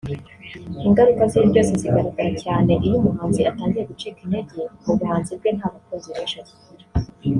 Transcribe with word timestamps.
Ingaruka 0.87 1.23
z’ibi 1.29 1.51
byose 1.51 1.73
zigaragara 1.81 2.31
cyane 2.43 2.71
iyo 2.85 2.95
umuhanzi 2.99 3.41
atangiye 3.51 3.83
gucika 3.89 4.19
intege 4.25 4.59
mu 4.85 4.93
buhanzi 4.99 5.31
bwe 5.39 5.49
nta 5.57 5.67
bakunzi 5.73 6.09
benshi 6.15 6.37
akigira 6.41 6.85